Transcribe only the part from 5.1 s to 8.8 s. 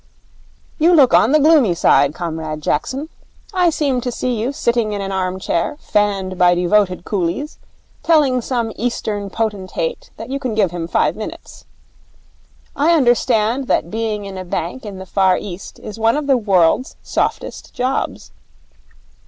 armchair, fanned by devoted coolies, telling some